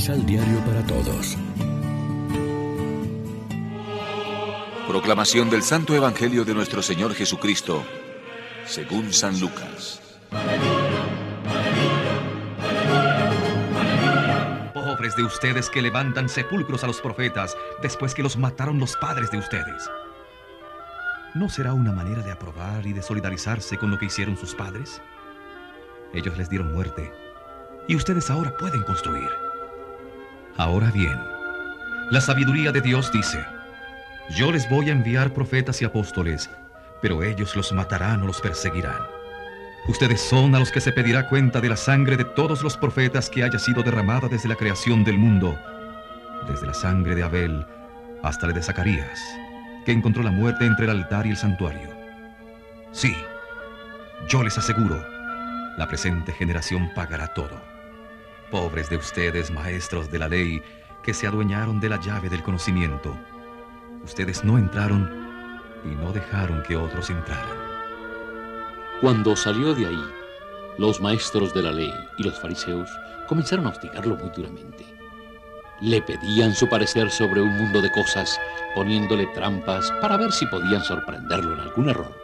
misal 0.00 0.24
diario 0.24 0.58
para 0.60 0.82
todos. 0.86 1.36
Proclamación 4.88 5.50
del 5.50 5.62
Santo 5.62 5.94
Evangelio 5.94 6.42
de 6.42 6.54
nuestro 6.54 6.80
Señor 6.80 7.12
Jesucristo, 7.12 7.84
según 8.64 9.12
San 9.12 9.38
Lucas. 9.38 10.00
Pobres 14.72 15.16
de 15.16 15.22
ustedes 15.22 15.68
que 15.68 15.82
levantan 15.82 16.30
sepulcros 16.30 16.82
a 16.82 16.86
los 16.86 17.02
profetas 17.02 17.54
después 17.82 18.14
que 18.14 18.22
los 18.22 18.38
mataron 18.38 18.78
los 18.78 18.96
padres 18.96 19.30
de 19.30 19.36
ustedes. 19.36 19.90
¿No 21.34 21.50
será 21.50 21.74
una 21.74 21.92
manera 21.92 22.22
de 22.22 22.32
aprobar 22.32 22.86
y 22.86 22.94
de 22.94 23.02
solidarizarse 23.02 23.76
con 23.76 23.90
lo 23.90 23.98
que 23.98 24.06
hicieron 24.06 24.38
sus 24.38 24.54
padres? 24.54 25.02
Ellos 26.14 26.38
les 26.38 26.48
dieron 26.48 26.72
muerte 26.72 27.12
y 27.86 27.96
ustedes 27.96 28.30
ahora 28.30 28.56
pueden 28.56 28.82
construir. 28.84 29.49
Ahora 30.56 30.90
bien, 30.90 31.18
la 32.10 32.20
sabiduría 32.20 32.72
de 32.72 32.80
Dios 32.80 33.10
dice, 33.12 33.44
yo 34.36 34.52
les 34.52 34.68
voy 34.68 34.88
a 34.88 34.92
enviar 34.92 35.32
profetas 35.32 35.80
y 35.80 35.84
apóstoles, 35.84 36.50
pero 37.00 37.22
ellos 37.22 37.56
los 37.56 37.72
matarán 37.72 38.22
o 38.22 38.26
los 38.26 38.40
perseguirán. 38.40 39.00
Ustedes 39.88 40.20
son 40.20 40.54
a 40.54 40.58
los 40.58 40.70
que 40.70 40.80
se 40.80 40.92
pedirá 40.92 41.28
cuenta 41.28 41.60
de 41.60 41.68
la 41.68 41.76
sangre 41.76 42.16
de 42.16 42.24
todos 42.24 42.62
los 42.62 42.76
profetas 42.76 43.30
que 43.30 43.42
haya 43.42 43.58
sido 43.58 43.82
derramada 43.82 44.28
desde 44.28 44.48
la 44.48 44.56
creación 44.56 45.04
del 45.04 45.18
mundo, 45.18 45.58
desde 46.46 46.66
la 46.66 46.74
sangre 46.74 47.14
de 47.14 47.22
Abel 47.22 47.66
hasta 48.22 48.46
la 48.46 48.52
de 48.52 48.62
Zacarías, 48.62 49.20
que 49.86 49.92
encontró 49.92 50.22
la 50.22 50.30
muerte 50.30 50.66
entre 50.66 50.84
el 50.84 50.90
altar 50.90 51.26
y 51.26 51.30
el 51.30 51.36
santuario. 51.36 51.88
Sí, 52.92 53.16
yo 54.28 54.42
les 54.42 54.58
aseguro, 54.58 55.02
la 55.78 55.88
presente 55.88 56.32
generación 56.32 56.90
pagará 56.94 57.28
todo. 57.28 57.69
Pobres 58.50 58.90
de 58.90 58.96
ustedes, 58.96 59.50
maestros 59.50 60.10
de 60.10 60.18
la 60.18 60.28
ley, 60.28 60.62
que 61.02 61.14
se 61.14 61.26
adueñaron 61.26 61.80
de 61.80 61.88
la 61.88 62.00
llave 62.00 62.28
del 62.28 62.42
conocimiento 62.42 63.16
Ustedes 64.04 64.44
no 64.44 64.56
entraron 64.56 65.10
y 65.84 65.88
no 65.88 66.12
dejaron 66.12 66.62
que 66.62 66.76
otros 66.76 67.10
entraran. 67.10 67.58
Cuando 69.00 69.36
salió 69.36 69.74
de 69.74 69.86
ahí, 69.86 70.04
los 70.78 71.00
maestros 71.00 71.52
de 71.54 71.62
la 71.62 71.70
ley 71.70 71.92
y 72.18 72.22
los 72.22 72.38
fariseos 72.40 72.88
comenzaron 73.28 73.66
a 73.66 73.70
hostigarlo 73.70 74.16
muy 74.16 74.30
duramente. 74.30 74.84
Le 75.80 76.02
pedían 76.02 76.54
su 76.54 76.68
parecer 76.68 77.10
sobre 77.10 77.40
un 77.40 77.56
mundo 77.56 77.80
de 77.80 77.90
cosas, 77.92 78.38
poniéndole 78.74 79.26
trampas 79.28 79.90
para 80.00 80.16
ver 80.16 80.32
si 80.32 80.46
podían 80.46 80.82
sorprenderlo 80.82 81.54
en 81.54 81.60
algún 81.60 81.88
error. 81.88 82.14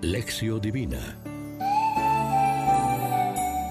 Lección 0.00 0.60
Divina 0.60 1.16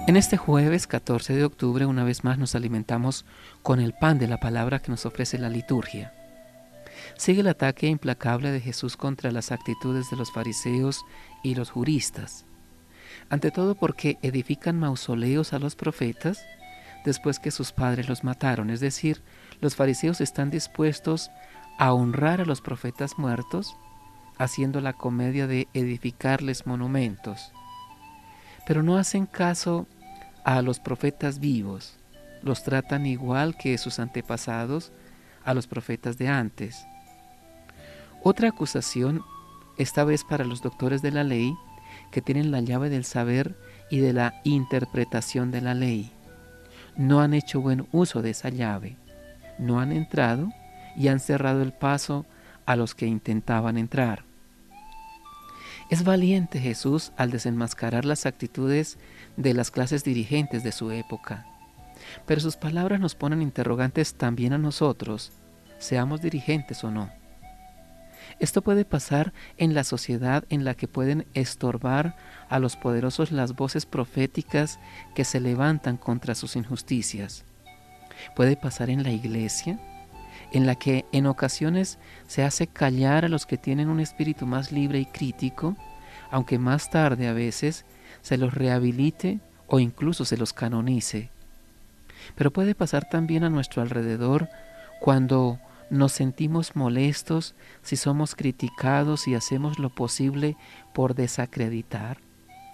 en 0.10 0.18
este 0.18 0.38
jueves 0.38 0.88
14 0.88 1.36
de 1.36 1.46
octubre 1.46 1.86
una 1.86 2.04
vez 2.04 2.24
más 2.24 2.40
nos 2.40 2.56
alimentamos 2.56 3.26
con 3.62 3.80
el 3.80 3.94
pan 3.94 4.18
de 4.18 4.28
la 4.28 4.40
palabra 4.40 4.80
que 4.80 4.90
nos 4.90 5.06
ofrece 5.06 5.38
la 5.38 5.50
liturgia. 5.50 6.16
Sigue 7.16 7.42
el 7.42 7.48
ataque 7.48 7.86
implacable 7.86 8.52
de 8.52 8.60
Jesús 8.60 8.98
contra 8.98 9.32
las 9.32 9.52
actitudes 9.52 10.10
de 10.10 10.18
los 10.18 10.32
fariseos 10.32 11.06
y 11.44 11.54
los 11.54 11.70
juristas. 11.70 12.46
Ante 13.30 13.52
todo 13.52 13.76
porque 13.76 14.18
edifican 14.24 14.80
mausoleos 14.80 15.54
a 15.54 15.60
los 15.60 15.76
profetas 15.76 16.44
después 17.06 17.38
que 17.38 17.52
sus 17.52 17.72
padres 17.72 18.10
los 18.10 18.24
mataron. 18.24 18.72
Es 18.72 18.80
decir, 18.80 19.22
los 19.62 19.76
fariseos 19.76 20.22
están 20.22 20.50
dispuestos 20.50 21.30
a 21.78 21.94
honrar 21.94 22.42
a 22.42 22.46
los 22.46 22.62
profetas 22.62 23.20
muertos 23.20 23.76
haciendo 24.40 24.82
la 24.82 24.94
comedia 24.94 25.46
de 25.46 25.68
edificarles 25.76 26.66
monumentos. 26.66 27.52
Pero 28.66 28.82
no 28.82 28.98
hacen 28.98 29.28
caso 29.28 29.86
a 30.50 30.64
los 30.64 30.80
profetas 30.80 31.38
vivos, 31.38 31.94
los 32.42 32.64
tratan 32.64 33.06
igual 33.06 33.56
que 33.56 33.78
sus 33.78 34.00
antepasados 34.00 34.92
a 35.44 35.54
los 35.54 35.68
profetas 35.68 36.18
de 36.18 36.28
antes. 36.28 36.88
Otra 38.24 38.50
acusación, 38.50 39.22
esta 39.78 40.04
vez 40.04 40.24
para 40.24 40.46
los 40.46 40.64
doctores 40.64 41.04
de 41.04 41.12
la 41.12 41.24
ley, 41.24 41.54
que 42.10 42.24
tienen 42.24 42.50
la 42.50 42.62
llave 42.62 42.90
del 42.90 43.06
saber 43.06 43.56
y 43.92 44.00
de 44.00 44.12
la 44.12 44.42
interpretación 44.44 45.52
de 45.52 45.62
la 45.62 45.76
ley. 45.76 46.12
No 46.98 47.22
han 47.22 47.36
hecho 47.36 47.62
buen 47.62 47.88
uso 47.92 48.24
de 48.24 48.32
esa 48.32 48.50
llave, 48.50 48.98
no 49.60 49.80
han 49.80 49.92
entrado 49.92 50.50
y 50.98 51.10
han 51.10 51.20
cerrado 51.20 51.62
el 51.62 51.74
paso 51.74 52.26
a 52.66 52.76
los 52.76 52.96
que 52.96 53.06
intentaban 53.06 53.78
entrar. 53.78 54.24
Es 55.90 56.04
valiente 56.04 56.60
Jesús 56.60 57.12
al 57.18 57.32
desenmascarar 57.32 58.06
las 58.06 58.28
actitudes 58.28 59.00
de 59.38 59.56
las 59.56 59.72
clases 59.72 60.04
dirigentes 60.04 60.64
de 60.64 60.72
su 60.72 60.92
época. 60.92 61.48
Pero 62.28 62.42
sus 62.42 62.58
palabras 62.58 63.00
nos 63.00 63.16
ponen 63.16 63.42
interrogantes 63.42 64.14
también 64.14 64.54
a 64.54 64.60
nosotros, 64.60 65.32
seamos 65.80 66.22
dirigentes 66.22 66.84
o 66.84 66.92
no. 66.92 67.10
Esto 68.40 68.62
puede 68.62 68.86
pasar 68.86 69.34
en 69.58 69.74
la 69.74 69.84
sociedad 69.84 70.46
en 70.50 70.64
la 70.64 70.76
que 70.76 70.88
pueden 70.88 71.26
estorbar 71.34 72.16
a 72.50 72.60
los 72.60 72.76
poderosos 72.76 73.32
las 73.32 73.56
voces 73.56 73.88
proféticas 73.88 74.80
que 75.16 75.26
se 75.26 75.40
levantan 75.40 75.98
contra 75.98 76.36
sus 76.36 76.56
injusticias. 76.56 77.46
Puede 78.36 78.56
pasar 78.56 78.92
en 78.92 79.02
la 79.02 79.12
iglesia, 79.12 79.80
en 80.52 80.66
la 80.66 80.76
que 80.76 81.06
en 81.12 81.28
ocasiones 81.28 82.00
se 82.28 82.44
hace 82.44 82.68
callar 82.68 83.26
a 83.26 83.30
los 83.30 83.46
que 83.46 83.58
tienen 83.58 83.90
un 83.90 84.00
espíritu 84.00 84.46
más 84.46 84.72
libre 84.72 85.00
y 85.00 85.06
crítico, 85.06 85.76
aunque 86.32 86.58
más 86.58 86.90
tarde 86.90 87.28
a 87.28 87.34
veces 87.34 87.86
se 88.22 88.38
los 88.38 88.54
rehabilite 88.54 89.40
o 89.68 89.80
incluso 89.80 90.26
se 90.26 90.38
los 90.38 90.54
canonice. 90.54 91.30
Pero 92.36 92.52
puede 92.52 92.76
pasar 92.76 93.08
también 93.10 93.44
a 93.44 93.50
nuestro 93.50 93.82
alrededor 93.82 94.50
cuando 95.00 95.60
nos 95.90 96.12
sentimos 96.12 96.76
molestos 96.76 97.56
si 97.82 97.96
somos 97.96 98.36
criticados 98.36 99.28
y 99.28 99.36
hacemos 99.36 99.80
lo 99.80 99.90
posible 99.90 100.56
por 100.94 101.16
desacreditar. 101.16 102.18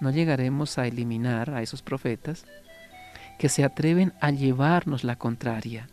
No 0.01 0.11
llegaremos 0.11 0.77
a 0.77 0.87
eliminar 0.87 1.51
a 1.51 1.61
esos 1.61 1.81
profetas 1.81 2.45
que 3.39 3.49
se 3.49 3.63
atreven 3.63 4.13
a 4.19 4.31
llevarnos 4.31 5.03
la 5.03 5.15
contraria. 5.15 5.87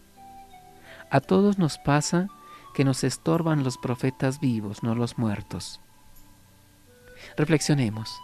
A 1.12 1.20
todos 1.20 1.58
nos 1.58 1.76
pasa 1.76 2.28
que 2.72 2.86
nos 2.86 3.04
estorban 3.04 3.64
los 3.64 3.76
profetas 3.76 4.40
vivos, 4.40 4.82
no 4.82 4.94
los 4.94 5.18
muertos. 5.18 5.78
Reflexionemos. 7.36 8.18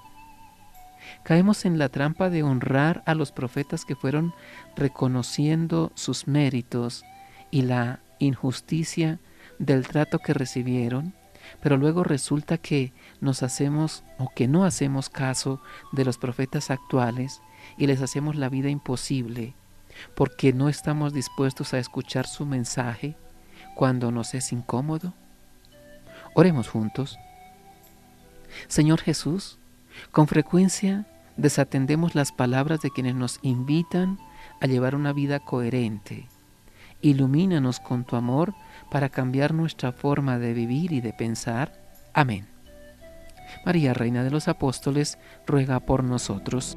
Caemos 1.23 1.67
en 1.67 1.77
la 1.77 1.91
trampa 1.91 2.31
de 2.31 2.43
honrar 2.43 3.03
a 3.05 3.15
los 3.15 3.31
profetas 3.31 3.85
que 3.85 3.95
fueron 3.95 4.33
reconociendo 4.75 5.93
sus 5.97 6.27
méritos 6.27 7.05
y 7.51 7.61
la 7.61 8.01
injusticia 8.21 9.21
del 9.59 9.87
trato 9.87 10.19
que 10.21 10.33
recibieron, 10.33 11.15
pero 11.61 11.77
luego 11.77 12.05
resulta 12.05 12.57
que 12.57 12.95
nos 13.21 13.43
hacemos 13.43 14.03
o 14.17 14.31
que 14.35 14.49
no 14.49 14.65
hacemos 14.65 15.11
caso 15.11 15.61
de 15.93 16.07
los 16.07 16.17
profetas 16.17 16.71
actuales 16.71 17.43
y 17.77 17.87
les 17.87 18.01
hacemos 18.01 18.35
la 18.35 18.49
vida 18.49 18.71
imposible 18.71 19.55
porque 20.15 20.53
no 20.53 20.69
estamos 20.69 21.13
dispuestos 21.13 21.75
a 21.75 21.79
escuchar 21.79 22.27
su 22.27 22.47
mensaje 22.47 23.17
cuando 23.75 24.11
nos 24.11 24.35
es 24.35 24.53
incómodo? 24.53 25.15
Oremos 26.35 26.69
juntos. 26.69 27.19
Señor 28.67 29.01
Jesús, 29.01 29.59
con 30.11 30.27
frecuencia 30.27 31.07
desatendemos 31.37 32.15
las 32.15 32.33
palabras 32.33 32.81
de 32.81 32.91
quienes 32.91 33.15
nos 33.15 33.39
invitan 33.43 34.19
a 34.61 34.67
llevar 34.67 34.95
una 34.95 35.13
vida 35.13 35.41
coherente. 35.41 36.29
Ilumínanos 37.01 37.79
con 37.79 38.05
tu 38.05 38.17
amor 38.17 38.55
para 38.91 39.09
cambiar 39.09 39.55
nuestra 39.55 39.93
forma 39.93 40.39
de 40.39 40.53
vivir 40.53 40.93
y 40.93 41.01
de 41.01 41.13
pensar. 41.13 41.73
Amén. 42.13 42.49
María, 43.65 43.95
Reina 43.95 44.25
de 44.25 44.31
los 44.31 44.49
Apóstoles, 44.49 45.19
ruega 45.47 45.81
por 45.81 46.03
nosotros. 46.03 46.77